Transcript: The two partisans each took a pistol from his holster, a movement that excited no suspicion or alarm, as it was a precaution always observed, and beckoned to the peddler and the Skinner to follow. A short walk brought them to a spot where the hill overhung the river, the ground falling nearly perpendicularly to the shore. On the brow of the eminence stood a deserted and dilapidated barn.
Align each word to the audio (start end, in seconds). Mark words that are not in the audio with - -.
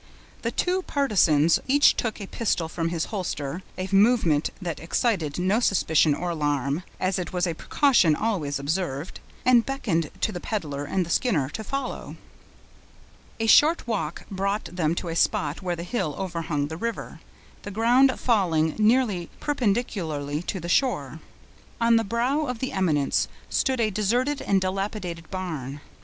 The 0.41 0.49
two 0.49 0.81
partisans 0.81 1.59
each 1.67 1.95
took 1.95 2.19
a 2.19 2.25
pistol 2.25 2.67
from 2.67 2.89
his 2.89 3.05
holster, 3.13 3.61
a 3.77 3.87
movement 3.91 4.49
that 4.59 4.79
excited 4.79 5.37
no 5.37 5.59
suspicion 5.59 6.15
or 6.15 6.31
alarm, 6.31 6.81
as 6.99 7.19
it 7.19 7.31
was 7.31 7.45
a 7.45 7.53
precaution 7.53 8.15
always 8.15 8.57
observed, 8.57 9.19
and 9.45 9.63
beckoned 9.63 10.09
to 10.21 10.31
the 10.31 10.39
peddler 10.39 10.85
and 10.85 11.05
the 11.05 11.11
Skinner 11.11 11.49
to 11.49 11.63
follow. 11.63 12.15
A 13.39 13.45
short 13.45 13.87
walk 13.87 14.25
brought 14.31 14.65
them 14.75 14.95
to 14.95 15.07
a 15.09 15.15
spot 15.15 15.61
where 15.61 15.75
the 15.75 15.83
hill 15.83 16.15
overhung 16.17 16.67
the 16.69 16.77
river, 16.77 17.19
the 17.61 17.69
ground 17.69 18.19
falling 18.19 18.73
nearly 18.79 19.29
perpendicularly 19.39 20.41
to 20.41 20.59
the 20.59 20.67
shore. 20.67 21.19
On 21.79 21.97
the 21.97 22.03
brow 22.03 22.47
of 22.47 22.57
the 22.57 22.71
eminence 22.71 23.27
stood 23.51 23.79
a 23.79 23.91
deserted 23.91 24.41
and 24.41 24.59
dilapidated 24.59 25.29
barn. 25.29 25.79